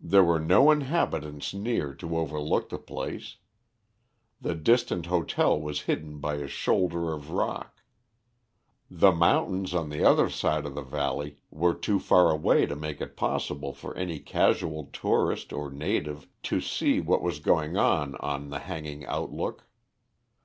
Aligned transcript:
There 0.00 0.22
were 0.22 0.38
no 0.38 0.70
inhabitants 0.70 1.52
near 1.52 1.92
to 1.92 2.16
overlook 2.16 2.68
the 2.68 2.78
place. 2.78 3.38
The 4.40 4.54
distant 4.54 5.06
hotel 5.06 5.60
was 5.60 5.80
hidden 5.90 6.20
by 6.20 6.34
a 6.36 6.46
shoulder 6.46 7.12
of 7.12 7.32
rock. 7.32 7.82
The 8.88 9.10
mountains 9.10 9.74
on 9.74 9.88
the 9.90 10.04
other 10.04 10.30
side 10.30 10.64
of 10.64 10.76
the 10.76 10.82
valley 10.84 11.38
were 11.50 11.74
too 11.74 11.98
far 11.98 12.30
away 12.30 12.66
to 12.66 12.76
make 12.76 13.00
it 13.00 13.16
possible 13.16 13.72
for 13.72 13.96
any 13.96 14.20
casual 14.20 14.90
tourist 14.92 15.52
or 15.52 15.72
native 15.72 16.28
to 16.44 16.60
see 16.60 17.00
what 17.00 17.20
was 17.20 17.40
going 17.40 17.76
on 17.76 18.14
on 18.20 18.50
the 18.50 18.60
Hanging 18.60 19.04
Outlook. 19.06 19.66